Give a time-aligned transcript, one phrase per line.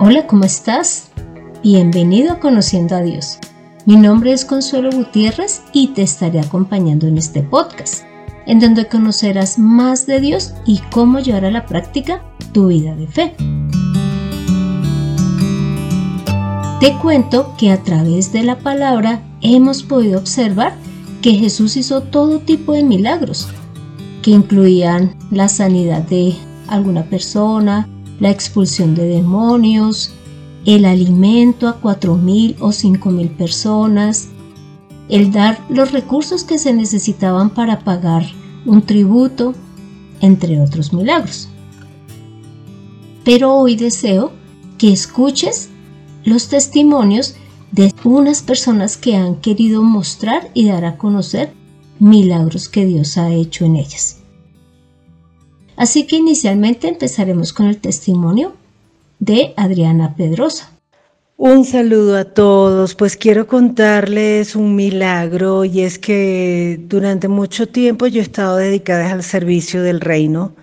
[0.00, 1.08] Hola, ¿cómo estás?
[1.64, 3.38] Bienvenido a Conociendo a Dios.
[3.84, 8.04] Mi nombre es Consuelo Gutiérrez y te estaré acompañando en este podcast,
[8.46, 12.22] en donde conocerás más de Dios y cómo llevar a la práctica
[12.52, 13.34] tu vida de fe.
[16.78, 20.74] Te cuento que a través de la palabra hemos podido observar
[21.22, 23.48] que Jesús hizo todo tipo de milagros,
[24.22, 26.36] que incluían la sanidad de
[26.68, 27.88] alguna persona,
[28.20, 30.12] la expulsión de demonios,
[30.64, 34.28] el alimento a cuatro mil o cinco mil personas,
[35.08, 38.26] el dar los recursos que se necesitaban para pagar
[38.66, 39.54] un tributo,
[40.20, 41.48] entre otros milagros.
[43.24, 44.32] Pero hoy deseo
[44.76, 45.70] que escuches
[46.24, 47.36] los testimonios
[47.72, 51.52] de unas personas que han querido mostrar y dar a conocer
[51.98, 54.20] milagros que Dios ha hecho en ellas.
[55.78, 58.52] Así que inicialmente empezaremos con el testimonio
[59.20, 60.72] de Adriana Pedrosa.
[61.36, 68.08] Un saludo a todos, pues quiero contarles un milagro y es que durante mucho tiempo
[68.08, 70.56] yo he estado dedicada al servicio del reino.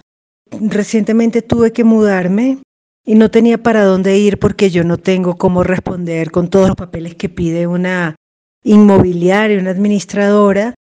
[0.52, 2.57] Recientemente tuve que mudarme
[3.05, 6.75] y no tenía para dónde ir porque yo no tengo cómo responder con todos los
[6.75, 8.17] papeles que pide una
[8.66, 10.75] inmobiliaria, una administradora.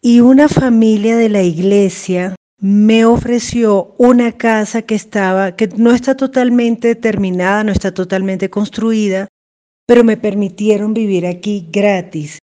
[0.00, 6.16] Y una familia de la iglesia me ofreció una casa que estaba, que no está
[6.16, 9.28] totalmente terminada, no está totalmente construida,
[9.86, 12.38] pero me permitieron vivir aquí gratis.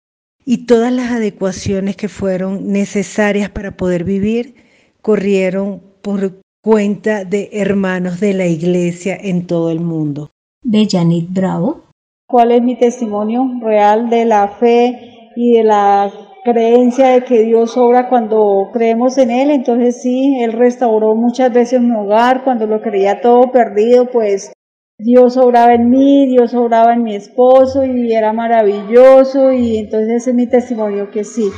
[0.46, 4.56] Y todas las adecuaciones que fueron necesarias para poder vivir
[5.02, 10.30] corrieron por cuenta de hermanos de la iglesia en todo el mundo.
[10.64, 11.84] Bellanit Bravo.
[12.28, 16.12] ¿Cuál es mi testimonio real de la fe y de la
[16.44, 19.52] creencia de que Dios obra cuando creemos en Él.
[19.52, 24.54] Entonces sí, Él restauró muchas veces mi hogar, cuando lo creía todo perdido, pues
[24.98, 29.52] Dios obraba en mí, Dios obraba en mi esposo y era maravilloso.
[29.52, 31.50] Y entonces ese es mi testimonio que sí,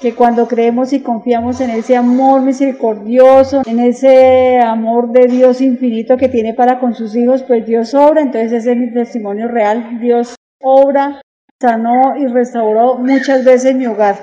[0.00, 6.16] que cuando creemos y confiamos en ese amor misericordioso, en ese amor de Dios infinito
[6.16, 9.98] que tiene para con sus hijos, pues Dios obra, entonces ese es mi testimonio real,
[10.00, 11.20] Dios obra
[11.64, 14.22] sanó y restauró muchas veces mi hogar.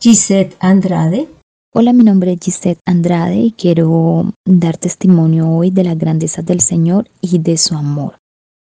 [0.00, 1.28] Gisette Andrade.
[1.74, 6.62] Hola, mi nombre es Gisette Andrade y quiero dar testimonio hoy de la grandeza del
[6.62, 8.16] Señor y de su amor.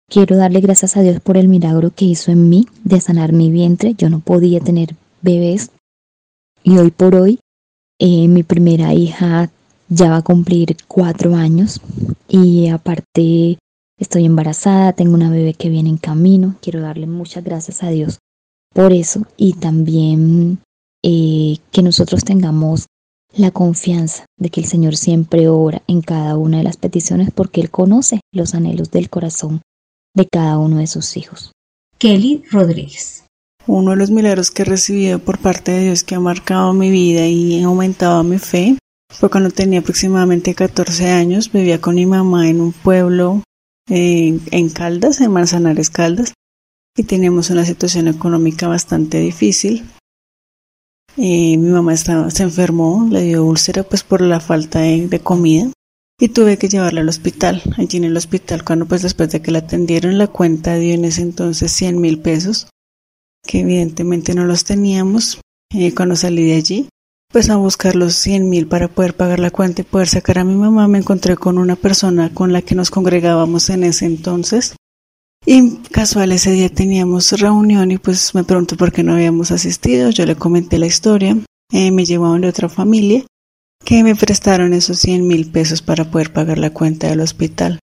[0.09, 3.51] Quiero darle gracias a Dios por el milagro que hizo en mí de sanar mi
[3.51, 3.94] vientre.
[3.94, 5.69] Yo no podía tener bebés
[6.63, 7.40] y hoy por hoy
[8.00, 9.51] eh, mi primera hija
[9.90, 11.79] ya va a cumplir cuatro años
[12.28, 13.59] y aparte
[14.01, 16.56] Estoy embarazada, tengo una bebé que viene en camino.
[16.59, 18.17] Quiero darle muchas gracias a Dios
[18.73, 20.57] por eso y también
[21.03, 22.88] eh, que nosotros tengamos
[23.31, 27.61] la confianza de que el Señor siempre ora en cada una de las peticiones porque
[27.61, 29.61] Él conoce los anhelos del corazón
[30.16, 31.51] de cada uno de sus hijos.
[32.00, 33.25] Kelly Rodríguez.
[33.67, 36.90] Uno de los milagros que he recibido por parte de Dios que ha marcado mi
[36.90, 38.79] vida y ha aumentado mi fe
[39.13, 43.44] fue cuando tenía aproximadamente 14 años, vivía con mi mamá en un pueblo
[43.91, 46.34] en, Caldas, en Manzanares Caldas,
[46.96, 49.84] y teníamos una situación económica bastante difícil.
[51.18, 55.69] Eh, mi mamá se enfermó, le dio úlcera pues por la falta de, comida
[56.18, 57.62] y tuve que llevarla al hospital.
[57.78, 61.03] Allí en el hospital, cuando pues después de que la atendieron, la cuenta dio en
[61.03, 62.69] ese entonces 100 mil pesos,
[63.46, 65.41] que evidentemente no los teníamos.
[65.73, 66.90] Eh, cuando salí de allí,
[67.31, 70.43] pues a buscar los 100 mil para poder pagar la cuenta y poder sacar a
[70.43, 74.75] mi mamá, me encontré con una persona con la que nos congregábamos en ese entonces.
[75.45, 80.09] Y casual ese día teníamos reunión y pues me preguntó por qué no habíamos asistido.
[80.11, 81.37] Yo le comenté la historia.
[81.71, 83.25] Eh, me llevaban de otra familia
[83.83, 87.79] que me prestaron esos 100 mil pesos para poder pagar la cuenta del hospital.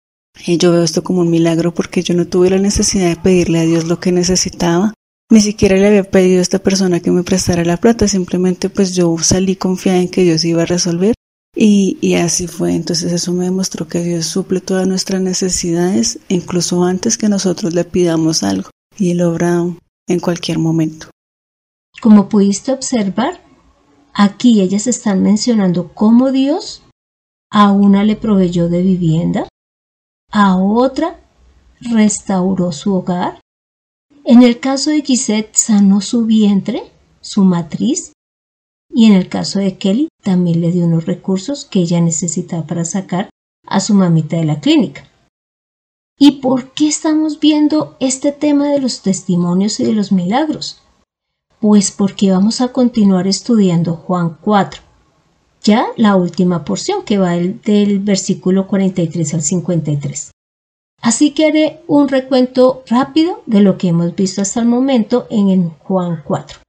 [0.45, 3.59] Y yo veo esto como un milagro porque yo no tuve la necesidad de pedirle
[3.59, 4.93] a Dios lo que necesitaba,
[5.29, 8.95] ni siquiera le había pedido a esta persona que me prestara la plata, simplemente pues
[8.95, 11.13] yo salí confiada en que Dios iba a resolver
[11.59, 12.73] y, así fue.
[12.75, 17.83] Entonces eso me demostró que Dios suple todas nuestras necesidades, incluso antes que nosotros le
[17.83, 19.63] pidamos algo, y Él obra
[20.07, 21.07] en cualquier momento.
[22.01, 23.41] Como pudiste observar,
[24.13, 26.83] aquí ellas están mencionando cómo Dios
[27.51, 29.47] a una le proveyó de vivienda,
[30.31, 31.19] a otra
[31.81, 33.39] restauró su hogar,
[34.27, 36.83] en el caso de Gisette sanó su vientre,
[37.21, 38.12] su matriz,
[38.94, 42.83] y en el caso de Kelly también le dio unos recursos que ella necesitaba para
[42.83, 43.29] sacar
[43.65, 45.07] a su mamita de la clínica.
[46.19, 50.81] ¿Y por qué estamos viendo este tema de los testimonios y de los milagros?
[51.62, 54.81] Pues porque vamos a continuar estudiando Juan 4,
[55.63, 60.31] ya la última porción que va del, versículo 43 al 53.
[61.01, 65.69] Así que haré un recuento rápido de lo que hemos visto hasta el momento en
[65.69, 66.59] Juan 4.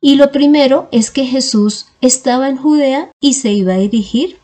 [0.00, 4.38] Y lo primero es que Jesús estaba en Judea y se iba a dirigir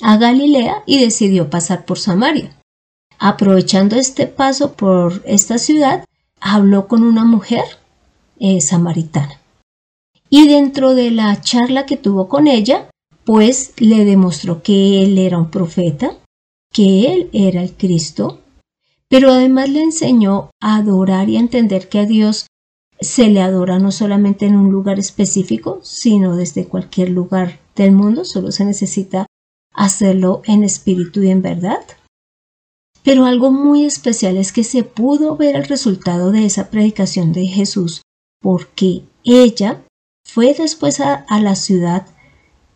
[0.00, 2.56] a Galilea y decidió pasar por Samaria.
[3.18, 6.04] Aprovechando este paso por esta ciudad,
[6.40, 7.64] habló con una mujer
[8.38, 9.40] eh, samaritana.
[10.30, 12.90] Y dentro de la charla que tuvo con ella,
[13.24, 16.16] pues le demostró que él era un profeta,
[16.72, 18.40] que él era el Cristo,
[19.08, 22.46] pero además le enseñó a adorar y a entender que a Dios
[23.00, 28.24] se le adora no solamente en un lugar específico, sino desde cualquier lugar del mundo,
[28.24, 29.26] solo se necesita
[29.72, 31.84] hacerlo en espíritu y en verdad.
[33.04, 37.46] Pero algo muy especial es que se pudo ver el resultado de esa predicación de
[37.46, 38.02] Jesús,
[38.40, 39.84] porque ella
[40.24, 42.06] fue después a, la ciudad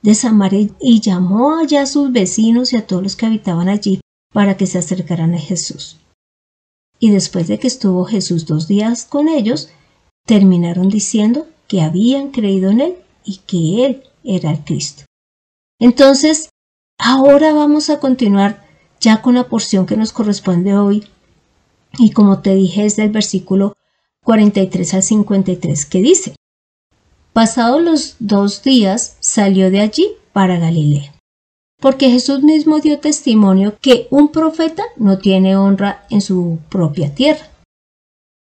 [0.02, 4.00] de Samaria y llamó allá a sus vecinos y a todos los que habitaban allí
[4.32, 5.99] para que se acercaran a Jesús.
[6.99, 9.70] Y después de que estuvo Jesús dos días con ellos,
[10.26, 15.04] terminaron diciendo que habían creído en Él y que Él era el Cristo.
[15.81, 16.48] Entonces,
[16.98, 18.64] ahora vamos a continuar
[19.00, 21.05] ya con la porción que nos corresponde hoy.
[21.98, 23.75] Y como te dije, es del versículo
[24.25, 26.37] 43 al 53, que dice,
[27.32, 31.14] Pasados los dos días salió de allí para Galilea,
[31.81, 37.49] porque Jesús mismo dio testimonio que un profeta no tiene honra en su propia tierra.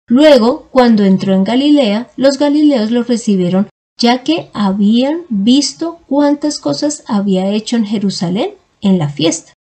[0.07, 7.05] Luego, cuando entró en Galilea, los galileos lo recibieron ya que habían visto cuántas cosas
[7.07, 8.51] había hecho en Jerusalén
[8.83, 9.55] en la fiesta,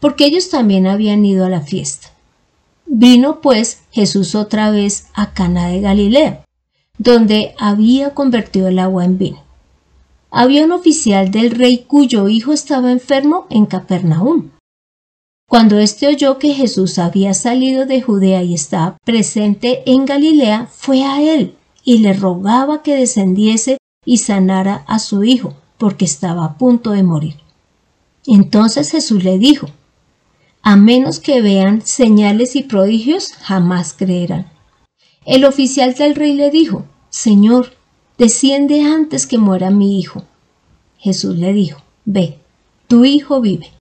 [0.00, 2.08] porque ellos también habían ido a la fiesta.
[2.86, 6.44] Vino pues Jesús otra vez a Cana de Galilea,
[6.98, 9.42] donde había convertido el agua en vino.
[10.30, 14.50] Había un oficial del rey cuyo hijo estaba enfermo en Capernaum.
[15.48, 21.04] Cuando éste oyó que Jesús había salido de Judea y estaba presente en Galilea, fue
[21.04, 26.56] a él y le rogaba que descendiese y sanara a su hijo, porque estaba a
[26.56, 27.36] punto de morir.
[28.26, 29.66] Entonces Jesús le dijo,
[30.62, 34.50] a menos que vean señales y prodigios, jamás creerán.
[35.24, 37.74] El oficial del rey le dijo, Señor,
[38.18, 40.24] desciende antes que muera mi hijo.
[40.98, 42.38] Jesús le dijo, Ve,
[42.88, 43.72] tu hijo vive.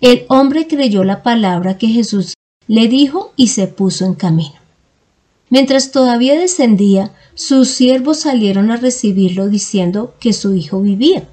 [0.00, 2.34] El hombre creyó la palabra que Jesús
[2.66, 4.54] le dijo y se puso en camino.
[5.48, 11.28] Mientras todavía descendía, sus siervos salieron a recibirlo diciendo que su hijo vivía.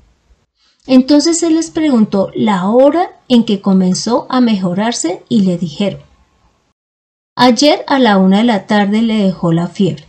[0.88, 6.01] Entonces él les preguntó la hora en que comenzó a mejorarse y le dijeron,
[7.39, 10.06] Ayer a la una de la tarde le dejó la fiebre.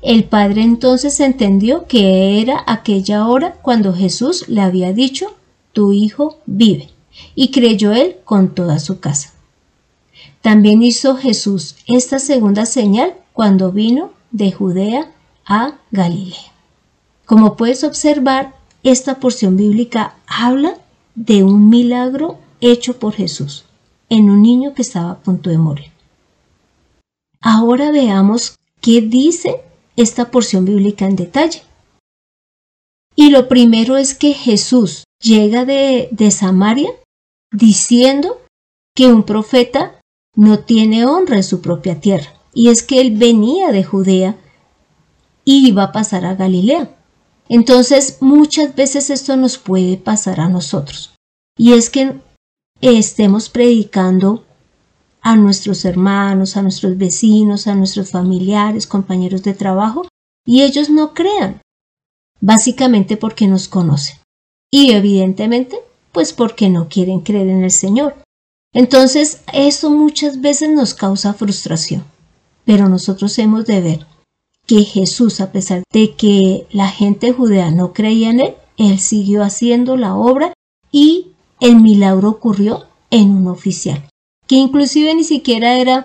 [0.00, 5.36] El padre entonces entendió que era aquella hora cuando Jesús le había dicho,
[5.74, 6.88] tu hijo vive.
[7.34, 9.34] Y creyó él con toda su casa.
[10.40, 15.12] También hizo Jesús esta segunda señal cuando vino de Judea
[15.44, 16.54] a Galilea.
[17.26, 20.78] Como puedes observar, esta porción bíblica habla
[21.14, 23.66] de un milagro hecho por Jesús
[24.10, 25.90] en un niño que estaba a punto de morir.
[27.40, 29.62] Ahora veamos qué dice
[29.96, 31.62] esta porción bíblica en detalle.
[33.16, 36.90] Y lo primero es que Jesús llega de, Samaria
[37.52, 38.40] diciendo
[38.94, 40.00] que un profeta
[40.34, 42.32] no tiene honra en su propia tierra.
[42.52, 44.36] Y es que él venía de Judea
[45.44, 46.96] y iba a pasar a Galilea.
[47.48, 51.14] Entonces muchas veces esto nos puede pasar a nosotros.
[51.56, 52.14] Y es que
[52.80, 54.44] estemos predicando
[55.22, 60.08] a nuestros hermanos, a nuestros vecinos, a nuestros familiares, compañeros de trabajo,
[60.46, 61.60] y ellos no crean,
[62.40, 64.16] básicamente porque nos conocen
[64.70, 65.80] y evidentemente
[66.12, 68.16] pues porque no quieren creer en el Señor.
[68.72, 72.04] Entonces eso muchas veces nos causa frustración,
[72.64, 74.06] pero nosotros hemos de ver
[74.66, 79.42] que Jesús, a pesar de que la gente judea no creía en él, él siguió
[79.42, 80.52] haciendo la obra
[80.92, 84.08] y el milagro ocurrió en un oficial,
[84.46, 86.04] que inclusive ni siquiera era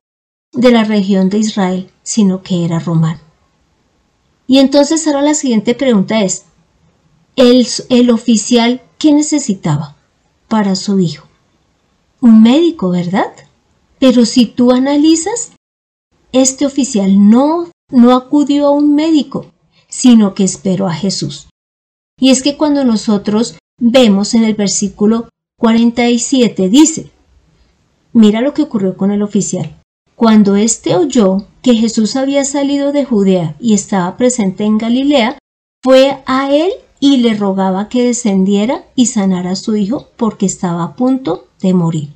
[0.51, 3.19] de la región de Israel, sino que era romano.
[4.47, 6.45] Y entonces ahora la siguiente pregunta es,
[7.35, 9.97] el, oficial, ¿qué necesitaba
[10.47, 11.27] para su hijo?
[12.21, 13.33] Un médico, ¿verdad?
[14.00, 15.51] Pero si tú analizas,
[16.31, 19.51] este oficial no, no acudió a un médico,
[19.89, 21.47] sino que esperó a Jesús.
[22.19, 27.12] Y es que cuando nosotros vemos en el versículo 47 dice,
[28.13, 29.81] mira lo que ocurrió con el oficial.
[30.15, 35.38] Cuando éste oyó que Jesús había salido de Judea y estaba presente en Galilea,
[35.83, 40.83] fue a él y le rogaba que descendiera y sanara a su hijo porque estaba
[40.83, 42.09] a punto de morir.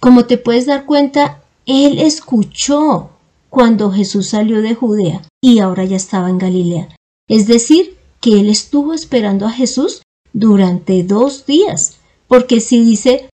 [0.00, 3.10] Como te puedes dar cuenta, él escuchó
[3.50, 6.88] cuando Jesús salió de Judea y ahora ya estaba en Galilea.
[7.28, 11.97] Es decir, que él estuvo esperando a Jesús durante dos días,
[12.28, 13.28] porque si dice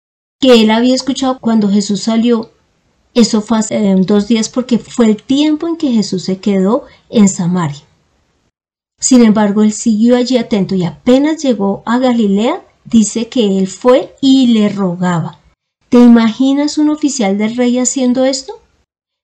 [0.41, 2.51] que él había escuchado cuando Jesús salió,
[3.15, 7.29] eso fue hace dos días porque fue el tiempo en que Jesús se quedó en
[7.29, 7.83] Samaria.
[9.01, 14.15] Sin embargo, él siguió allí atento y apenas llegó a Galilea, dice que él fue
[14.21, 15.39] y le rogaba.
[15.89, 18.61] ¿Te imaginas un oficial del rey haciendo esto?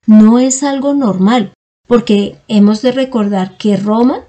[0.06, 1.52] No es algo normal,
[1.87, 4.25] porque hemos de recordar que Roma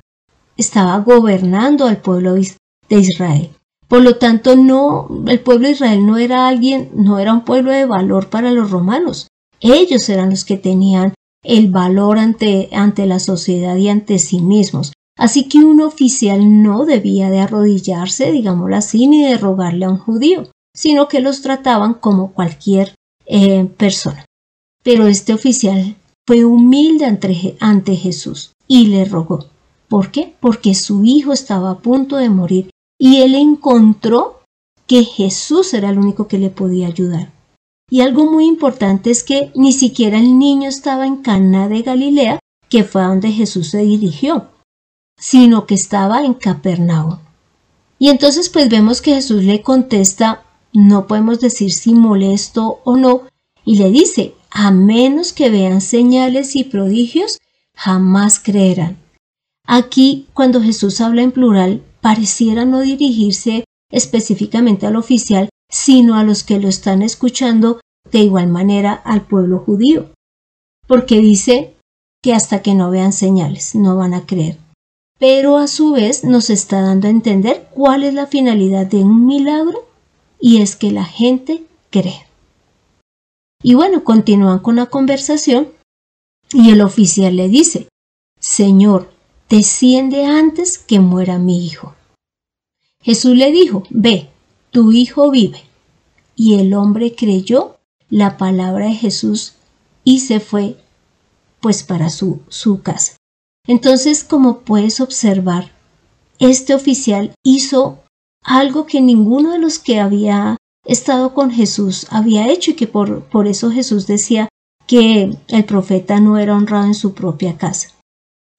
[0.58, 3.57] estaba gobernando al pueblo de Israel.
[3.88, 7.72] Por lo tanto, no, el pueblo de Israel no era alguien, no era un pueblo
[7.72, 9.28] de valor para los romanos.
[9.62, 11.14] Ellos eran los que tenían
[11.44, 14.92] el valor ante, ante la sociedad y ante sí mismos.
[15.18, 19.98] Así que un oficial no debía de arrodillarse, digámoslo así, ni de rogarle a un
[19.98, 20.44] judío,
[20.76, 22.94] sino que los trataban como cualquier
[23.26, 24.26] eh, persona.
[24.84, 25.96] Pero este oficial
[26.28, 29.46] fue humilde ante, ante Jesús y le rogó.
[29.88, 30.36] ¿Por qué?
[30.40, 34.42] Porque su hijo estaba a punto de morir y él encontró
[34.88, 37.32] que Jesús era el único que le podía ayudar.
[37.90, 42.40] Y algo muy importante es que ni siquiera el niño estaba en Cana de Galilea,
[42.70, 44.48] que fue a donde Jesús se dirigió,
[45.18, 47.20] sino que estaba en Capernaum.
[48.00, 53.24] Y entonces pues vemos que Jesús le contesta, no podemos decir si molesto o no,
[53.64, 57.38] y le dice, a menos que vean señales y prodigios,
[57.74, 58.98] jamás creerán.
[59.66, 66.44] Aquí, cuando Jesús habla en plural, pareciera no dirigirse específicamente al oficial, sino a los
[66.44, 67.80] que lo están escuchando
[68.12, 70.12] de igual manera al pueblo judío,
[70.88, 71.76] porque dice
[72.24, 74.58] que hasta que no vean señales no van a creer.
[75.20, 79.26] Pero a su vez nos está dando a entender cuál es la finalidad de un
[79.26, 79.88] milagro
[80.40, 82.28] y es que la gente cree.
[83.64, 85.70] Y bueno, continúan con la conversación
[86.54, 87.88] y el oficial le dice,
[88.40, 89.12] Señor,
[89.50, 91.96] desciende antes que muera mi hijo.
[93.02, 94.30] Jesús le dijo, ve,
[94.72, 95.64] tu hijo vive.
[96.36, 97.78] Y el hombre creyó
[98.10, 99.54] la palabra de Jesús
[100.04, 100.78] y se fue
[101.60, 103.16] pues para su, su casa.
[103.66, 105.72] Entonces, como puedes observar,
[106.40, 108.04] este oficial hizo
[108.44, 113.24] algo que ninguno de los que había estado con Jesús había hecho y que por,
[113.24, 114.48] por eso Jesús decía
[114.86, 117.90] que el profeta no era honrado en su propia casa.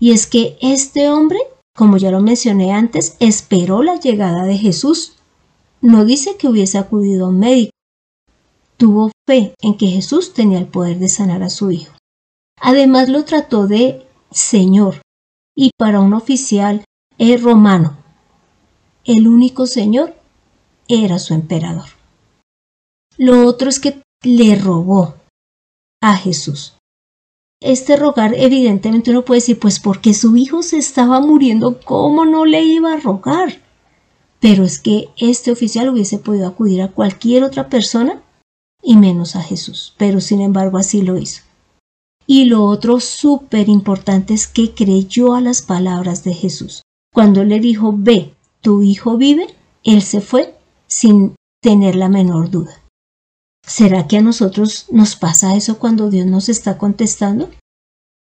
[0.01, 1.39] Y es que este hombre,
[1.77, 5.17] como ya lo mencioné antes, esperó la llegada de Jesús.
[5.81, 7.73] No dice que hubiese acudido a un médico.
[8.77, 11.97] Tuvo fe en que Jesús tenía el poder de sanar a su hijo.
[12.61, 15.03] Además lo trató de Señor.
[15.57, 16.85] Y para un oficial
[17.41, 17.97] romano,
[19.05, 20.15] el único Señor
[20.87, 21.89] era su emperador.
[23.17, 25.17] Lo otro es que le rogó
[26.01, 26.78] a Jesús.
[27.61, 32.45] Este rogar, evidentemente uno puede decir, pues porque su hijo se estaba muriendo, ¿cómo no
[32.45, 33.61] le iba a rogar?
[34.41, 38.23] Pero es que este oficial hubiese podido acudir a cualquier otra persona
[38.81, 41.43] y menos a Jesús, pero sin embargo así lo hizo.
[42.27, 46.83] Y lo otro súper importante es que creyó a las palabras de Jesús.
[47.13, 49.49] Cuando le dijo, ve, tu hijo vive,
[49.83, 50.55] él se fue
[50.87, 52.78] sin tener la menor duda.
[53.69, 57.51] ¿Será que a nosotros nos pasa eso cuando Dios nos está contestando?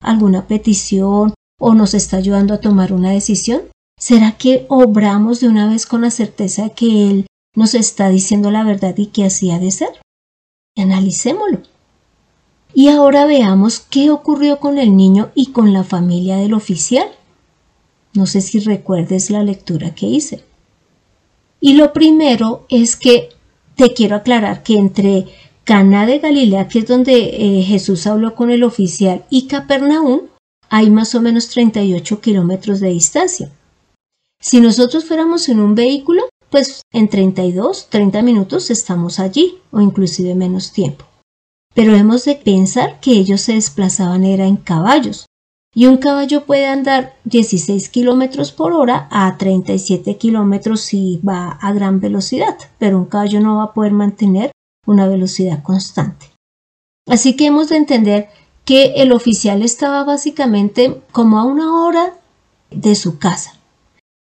[0.02, 3.62] ¿Alguna petición o nos está ayudando a tomar una decisión?
[3.98, 7.26] ¿Será que obramos de una vez con la certeza de que Él
[7.56, 9.88] nos está diciendo la verdad y que así ha de ser?
[10.76, 11.62] Analicémoslo.
[12.74, 17.08] Y ahora veamos qué ocurrió con el niño y con la familia del oficial.
[18.12, 20.44] No sé si recuerdes la lectura que hice.
[21.58, 23.30] Y lo primero es que
[23.78, 25.26] te quiero aclarar que entre
[25.62, 30.22] Caná de Galilea, que es donde eh, Jesús habló con el oficial, y Capernaum,
[30.68, 33.52] hay más o menos 38 kilómetros de distancia.
[34.40, 40.34] Si nosotros fuéramos en un vehículo, pues en 32, 30 minutos estamos allí, o inclusive
[40.34, 41.04] menos tiempo.
[41.72, 45.26] Pero hemos de pensar que ellos se desplazaban era en caballos,
[45.78, 51.72] y un caballo puede andar 16 kilómetros por hora a 37 kilómetros si va a
[51.72, 54.50] gran velocidad, pero un caballo no va a poder mantener
[54.88, 56.32] una velocidad constante.
[57.08, 58.28] Así que hemos de entender
[58.64, 62.14] que el oficial estaba básicamente como a una hora
[62.72, 63.52] de su casa,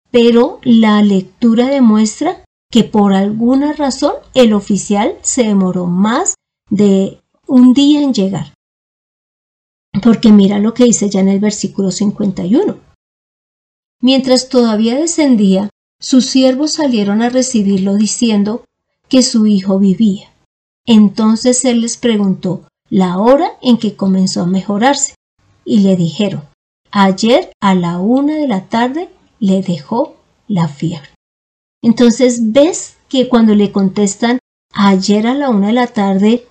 [0.09, 6.35] pero la lectura demuestra que por alguna razón el oficial se demoró más
[6.69, 8.53] de un día en llegar.
[10.01, 12.77] Porque mira lo que dice ya en el versículo 51.
[14.01, 15.69] Mientras todavía descendía,
[15.99, 18.65] sus siervos salieron a recibirlo diciendo
[19.09, 20.31] que su hijo vivía.
[20.85, 25.15] Entonces él les preguntó la hora en que comenzó a mejorarse
[25.63, 26.43] y le dijeron,
[26.89, 30.17] ayer a la una de la tarde le dejó
[30.47, 31.09] la fiebre.
[31.83, 34.39] Entonces ves que cuando le contestan
[34.73, 36.47] ayer a la una de la tarde,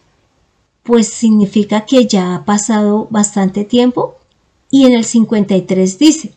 [0.91, 4.17] pues significa que ya ha pasado bastante tiempo.
[4.73, 6.33] Y en el 53 dice,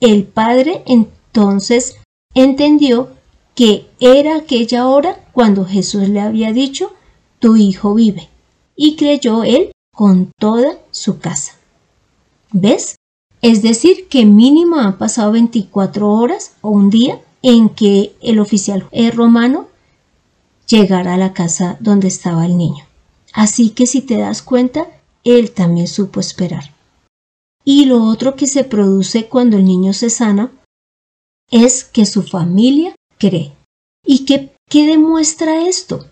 [0.00, 1.94] el padre entonces
[2.34, 3.10] entendió
[3.54, 6.92] que era aquella hora cuando Jesús le había dicho,
[7.38, 8.28] tu hijo vive.
[8.74, 11.52] Y creyó él con toda su casa.
[12.50, 12.96] ¿Ves?
[13.42, 18.88] Es decir, que mínimo han pasado 24 horas o un día en que el oficial
[19.14, 19.68] romano
[20.66, 22.87] llegara a la casa donde estaba el niño.
[23.38, 24.88] Así que si te das cuenta,
[25.22, 26.74] él también supo esperar.
[27.64, 30.50] Y lo otro que se produce cuando el niño se sana
[31.48, 33.52] es que su familia cree.
[34.04, 36.06] ¿Y qué, qué demuestra esto?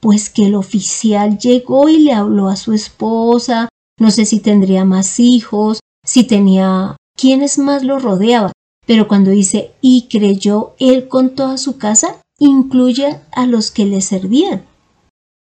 [0.00, 3.68] Pues que el oficial llegó y le habló a su esposa,
[3.98, 8.52] no sé si tendría más hijos, si tenía quienes más lo rodeaban,
[8.86, 14.00] pero cuando dice y creyó él con toda su casa, incluye a los que le
[14.00, 14.64] servían.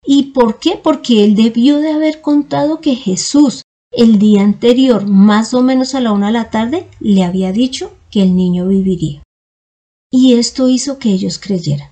[0.04, 0.80] ¿Y por qué?
[0.82, 6.02] Porque él debió de haber contado que Jesús el día anterior, más o menos a
[6.02, 9.24] la una de la tarde, le había dicho que el niño viviría
[10.12, 11.92] y esto hizo que ellos creyeran.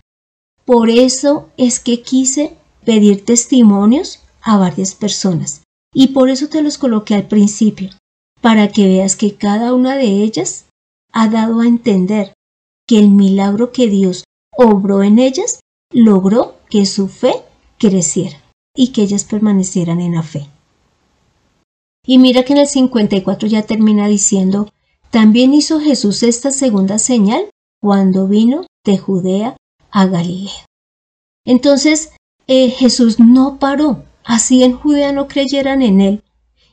[0.66, 6.78] Por eso es que quise pedir testimonios a varias personas y por eso te los
[6.78, 7.92] coloqué al principio,
[8.42, 10.66] para que veas que cada una de ellas
[11.14, 12.34] ha dado a entender
[12.88, 14.24] que el milagro que Dios
[14.56, 15.60] obró en ellas
[15.92, 17.44] logró que su fe
[17.78, 18.42] creciera
[18.76, 20.48] y que ellas permanecieran en la fe.
[22.06, 24.72] Y mira que en el 54 ya termina diciendo,
[25.12, 27.50] también hizo Jesús esta segunda señal
[27.82, 29.58] cuando vino de Judea
[29.92, 30.66] a Galilea.
[31.46, 32.14] Entonces
[32.48, 36.24] eh, Jesús no paró, así en Judea no creyeran en él.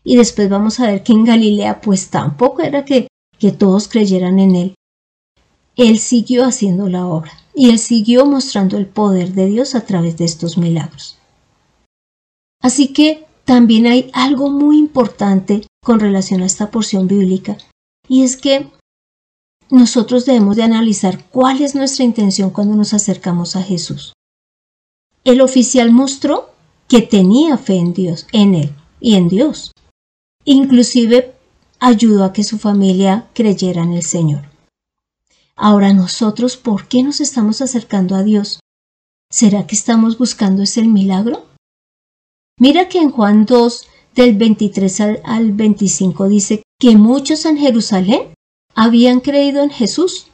[0.04, 4.38] Y después vamos a ver que en Galilea pues tampoco era que, que todos creyeran
[4.38, 4.74] en él.
[5.76, 10.16] Él siguió haciendo la obra y él siguió mostrando el poder de Dios a través
[10.16, 11.16] de estos milagros.
[12.60, 17.58] Así que también hay algo muy importante con relación a esta porción bíblica
[18.08, 18.70] y es que
[19.70, 24.12] nosotros debemos de analizar cuál es nuestra intención cuando nos acercamos a Jesús.
[25.24, 26.50] El oficial mostró
[26.88, 29.72] que tenía fe en Dios, en Él y en Dios.
[30.44, 31.34] Inclusive
[31.80, 34.53] ayudó a que su familia creyera en el Señor.
[35.56, 38.60] Ahora nosotros, ¿por qué nos estamos acercando a Dios?
[39.30, 41.46] ¿Será que estamos buscando ese milagro?
[42.58, 48.34] Mira que en Juan 2, del 23 al, al 25 dice que muchos en Jerusalén
[48.74, 50.26] habían creído en Jesús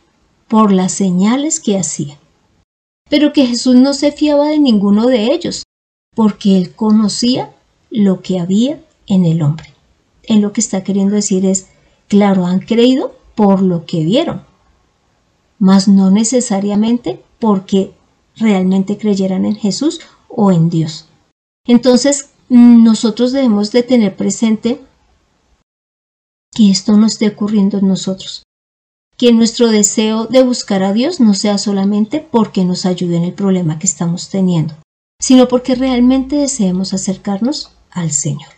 [0.49, 2.19] por las señales que hacía,
[3.09, 5.65] pero que Jesús no se fiaba de ninguno de ellos,
[6.15, 7.55] porque él conocía
[7.91, 9.75] lo que había en el hombre.
[10.23, 11.69] Él lo que está queriendo decir es,
[12.09, 14.45] claro, han creído por lo que vieron,
[15.61, 17.95] mas no necesariamente porque
[18.35, 21.07] realmente creyeran en Jesús o en Dios.
[21.67, 24.81] Entonces, nosotros debemos de tener presente
[26.53, 28.43] que esto no esté ocurriendo en nosotros.
[29.17, 33.35] Que nuestro deseo de buscar a Dios no sea solamente porque nos ayude en el
[33.35, 34.75] problema que estamos teniendo,
[35.21, 38.51] sino porque realmente deseemos acercarnos al Señor.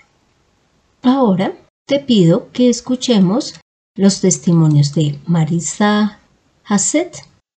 [1.03, 1.53] Ahora
[1.87, 3.61] te pido que escuchemos
[3.97, 6.21] los testimonios de Marisa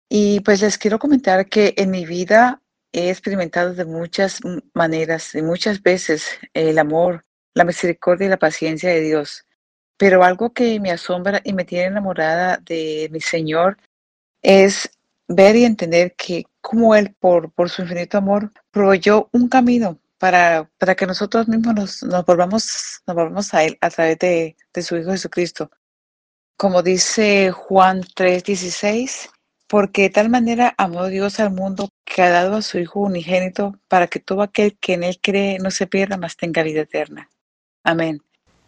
[0.10, 4.40] Y pues les quiero comentar que en mi vida he experimentado de muchas
[4.74, 9.46] maneras y muchas veces el amor, la misericordia y la paciencia de Dios.
[9.98, 13.78] Pero algo que me asombra y me tiene enamorada de mi Señor
[14.42, 14.90] es
[15.28, 20.70] ver y entender que como Él, por, por su infinito amor, proveyó un camino para,
[20.78, 24.82] para que nosotros mismos nos, nos, volvamos, nos volvamos a Él a través de, de
[24.82, 25.70] su Hijo Jesucristo.
[26.58, 29.30] Como dice Juan 3:16,
[29.68, 33.80] porque de tal manera amó Dios al mundo que ha dado a su Hijo unigénito
[33.88, 37.30] para que todo aquel que en Él cree no se pierda, mas tenga vida eterna.
[37.84, 38.22] Amén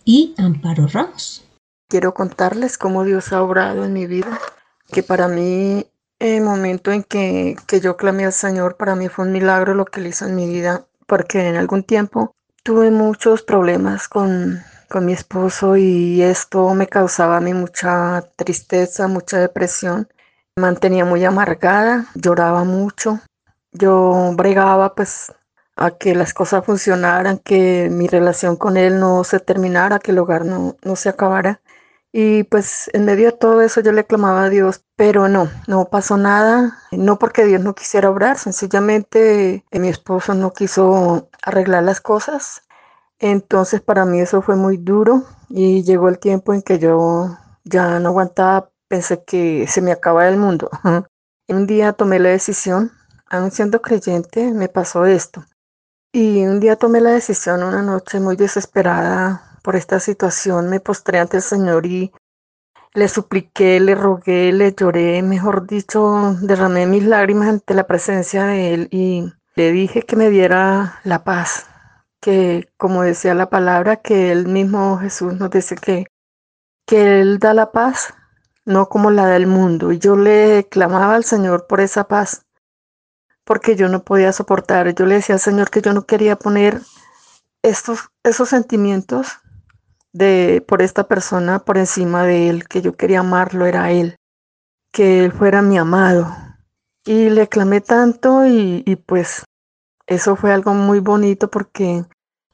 [0.08, 1.43] y Amparo Ramos.
[1.89, 4.39] Quiero contarles cómo Dios ha obrado en mi vida,
[4.89, 5.86] que para mí
[6.19, 9.84] el momento en que, que yo clamé al Señor, para mí fue un milagro lo
[9.84, 15.06] que Él hizo en mi vida, porque en algún tiempo tuve muchos problemas con, con
[15.06, 20.08] mi esposo y esto me causaba a mí mucha tristeza, mucha depresión.
[20.56, 23.19] Me mantenía muy amargada, lloraba mucho.
[23.71, 25.32] Yo bregaba pues
[25.76, 30.19] a que las cosas funcionaran, que mi relación con él no se terminara, que el
[30.19, 31.62] hogar no, no se acabara.
[32.12, 35.86] Y pues en medio de todo eso yo le clamaba a Dios, pero no, no
[35.89, 41.84] pasó nada, no porque Dios no quisiera obrar, sencillamente eh, mi esposo no quiso arreglar
[41.84, 42.63] las cosas.
[43.19, 47.99] Entonces para mí eso fue muy duro y llegó el tiempo en que yo ya
[47.99, 50.69] no aguantaba, pensé que se me acaba el mundo.
[51.49, 52.91] un día tomé la decisión,
[53.30, 55.45] aún siendo creyente, me pasó esto.
[56.13, 61.19] Y un día tomé la decisión, una noche muy desesperada por esta situación, me postré
[61.19, 62.12] ante el Señor y
[62.93, 68.73] le supliqué, le rogué, le lloré, mejor dicho, derramé mis lágrimas ante la presencia de
[68.73, 71.67] Él y le dije que me diera la paz,
[72.21, 76.06] que como decía la palabra, que Él mismo Jesús nos dice que,
[76.86, 78.13] que Él da la paz,
[78.65, 79.91] no como la del mundo.
[79.91, 82.43] Y yo le clamaba al Señor por esa paz
[83.43, 84.93] porque yo no podía soportar.
[84.93, 86.82] Yo le decía al Señor que yo no quería poner
[87.63, 89.39] estos, esos sentimientos
[90.12, 94.17] de por esta persona por encima de él, que yo quería amarlo, era él,
[94.91, 96.36] que él fuera mi amado.
[97.06, 99.45] Y le clamé tanto y pues
[100.08, 102.04] eso fue algo muy bonito porque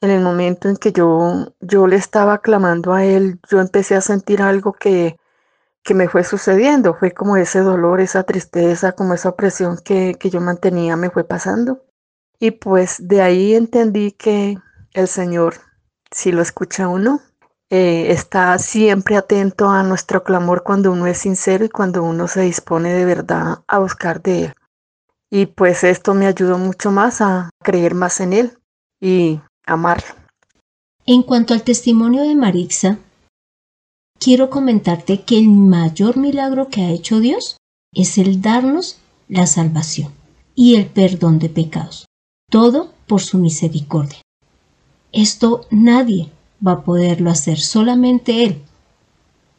[0.00, 4.02] en el momento en que yo, yo le estaba clamando a él, yo empecé a
[4.02, 5.16] sentir algo que
[5.84, 6.94] que me fue sucediendo.
[6.94, 11.24] Fue como ese dolor, esa tristeza, como esa opresión que, que yo mantenía me fue
[11.24, 11.84] pasando.
[12.40, 14.58] Y pues de ahí entendí que
[14.94, 15.54] el Señor,
[16.10, 17.20] si lo escucha uno,
[17.70, 22.40] eh, está siempre atento a nuestro clamor cuando uno es sincero y cuando uno se
[22.42, 24.54] dispone de verdad a buscar de Él.
[25.34, 28.52] Y pues esto me ayudó mucho más a creer más en Él
[29.00, 30.14] y amarlo.
[31.06, 32.98] En cuanto al testimonio de Marixa,
[34.20, 37.56] quiero comentarte que el mayor milagro que ha hecho Dios
[37.92, 40.12] es el darnos la salvación
[40.54, 42.06] y el perdón de pecados,
[42.48, 44.20] todo por su misericordia.
[45.10, 46.30] Esto nadie
[46.64, 48.62] va a poderlo hacer, solamente Él.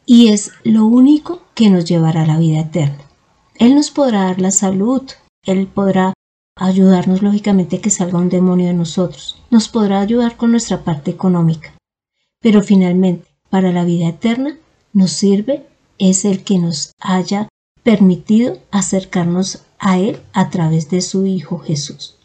[0.06, 3.04] Y es lo único que nos llevará a la vida eterna.
[3.56, 5.04] Él nos podrá dar la salud,
[5.46, 6.14] Él podrá
[6.58, 11.74] ayudarnos lógicamente que salga un demonio de nosotros, nos podrá ayudar con nuestra parte económica.
[12.42, 14.58] Pero finalmente, para la vida eterna
[14.94, 15.66] nos sirve
[15.98, 17.48] es el que nos haya
[17.84, 22.18] permitido acercarnos a Él a través de su Hijo Jesús.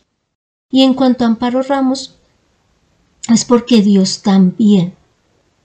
[0.70, 2.16] Y en cuanto a Amparo Ramos,
[3.28, 4.94] es porque Dios también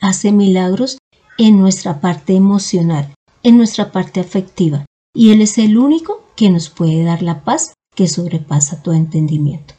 [0.01, 0.97] hace milagros
[1.37, 3.13] en nuestra parte emocional,
[3.43, 7.73] en nuestra parte afectiva, y Él es el único que nos puede dar la paz
[7.95, 9.73] que sobrepasa todo entendimiento.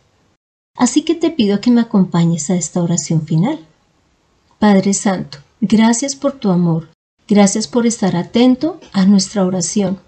[0.76, 3.58] Así que te pido que me acompañes a esta oración final.
[4.58, 6.90] Padre Santo, Gracias por tu amor.
[7.26, 9.98] Gracias por estar atento a nuestra oración,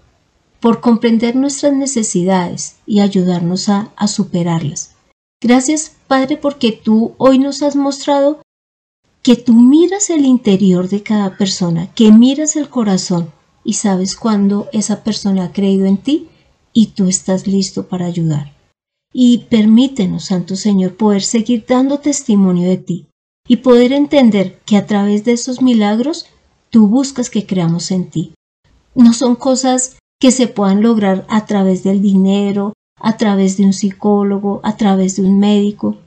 [0.59, 4.91] por comprender nuestras necesidades y ayudarnos a, a superarlas.
[5.41, 8.41] Gracias, Padre, porque tú hoy nos has mostrado
[9.23, 13.31] que tú miras el interior de cada persona, que miras el corazón
[13.63, 16.28] y sabes cuándo esa persona ha creído en ti
[16.79, 18.53] y tú estás listo para ayudar.
[19.11, 23.07] Y permítenos, Santo Señor, poder seguir dando testimonio de ti,
[23.49, 26.27] y poder entender que a través de esos milagros
[26.69, 28.33] tú buscas que creamos en ti.
[28.95, 33.73] No son cosas que se puedan lograr a través del dinero, a través de un
[33.73, 35.97] psicólogo, a través de un médico.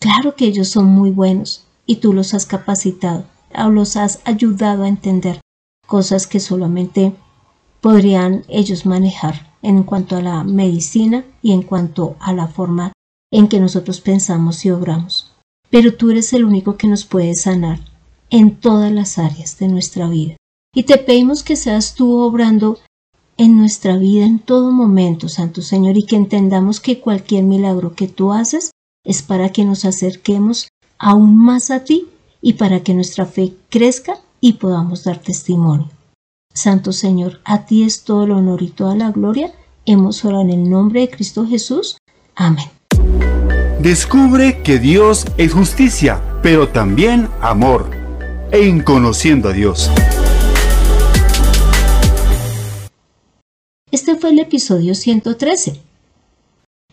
[0.00, 4.82] Claro que ellos son muy buenos y tú los has capacitado o los has ayudado
[4.82, 5.40] a entender
[5.86, 7.14] cosas que solamente
[7.80, 12.92] podrían ellos manejar en cuanto a la medicina y en cuanto a la forma
[13.32, 15.32] en que nosotros pensamos y obramos
[15.72, 17.80] pero tú eres el único que nos puede sanar
[18.28, 20.36] en todas las áreas de nuestra vida.
[20.74, 22.78] Y te pedimos que seas tú obrando
[23.38, 28.06] en nuestra vida en todo momento, Santo Señor, y que entendamos que cualquier milagro que
[28.06, 28.70] tú haces
[29.02, 32.06] es para que nos acerquemos aún más a ti
[32.42, 35.88] y para que nuestra fe crezca y podamos dar testimonio.
[36.54, 39.52] Santo Señor, a ti es todo el honor y toda la gloria.
[39.86, 41.96] Hemos orado en el nombre de Cristo Jesús.
[42.34, 42.66] Amén.
[43.80, 47.90] Descubre que Dios es justicia, pero también amor.
[48.52, 49.90] En Conociendo a Dios.
[53.90, 55.80] Este fue el episodio 113,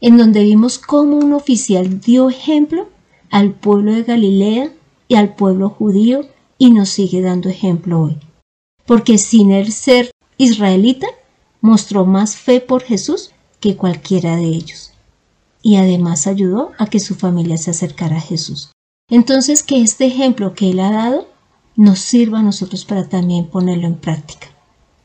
[0.02, 2.90] en donde vimos cómo un oficial dio ejemplo
[3.30, 4.72] al pueblo de Galilea
[5.08, 6.22] y al pueblo judío
[6.58, 8.18] y nos sigue dando ejemplo hoy.
[8.90, 11.06] Porque sin él ser israelita,
[11.62, 14.94] mostró más fe por Jesús que cualquiera de ellos
[15.62, 18.72] y además ayudó a que su familia se acercara a Jesús.
[19.12, 21.28] Entonces, que este ejemplo que Él ha dado
[21.76, 24.48] nos sirva a nosotros para también ponerlo en práctica.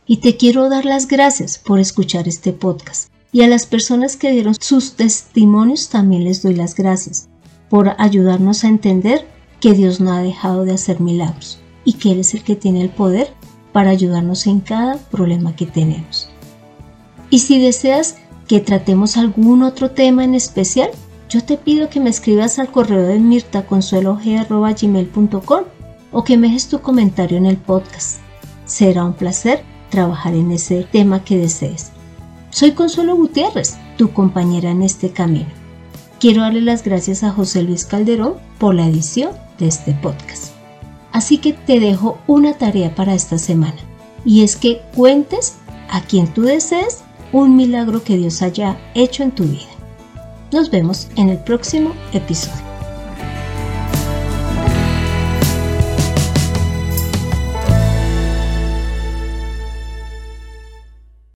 [0.06, 3.10] Y te quiero dar las gracias por escuchar este podcast.
[3.32, 7.28] Y a las personas que dieron sus testimonios también les doy las gracias
[7.68, 9.28] por ayudarnos a entender
[9.60, 11.60] que Dios no ha dejado de hacer milagros.
[11.86, 13.34] y que Él es el que tiene el poder
[13.74, 16.30] para ayudarnos en cada problema que tenemos.
[17.28, 18.14] Y si deseas
[18.46, 20.90] que tratemos algún otro tema en especial,
[21.28, 25.64] yo te pido que me escribas al correo de mirtaconsuelog.com
[26.12, 28.20] o que me dejes tu comentario en el podcast.
[28.64, 31.90] Será un placer trabajar en ese tema que desees.
[32.50, 35.50] Soy Consuelo Gutiérrez, tu compañera en este camino.
[36.20, 40.53] Quiero darle las gracias a José Luis Calderón por la edición de este podcast.
[41.14, 43.78] Así que te dejo una tarea para esta semana
[44.24, 45.54] y es que cuentes
[45.88, 49.70] a quien tú desees un milagro que Dios haya hecho en tu vida.
[50.50, 52.63] Nos vemos en el próximo episodio.